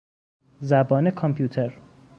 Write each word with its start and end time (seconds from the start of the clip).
زبان 0.61 1.11
کامپیوتر 1.11 1.73